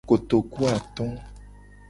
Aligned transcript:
Kotokuato. 0.09 1.05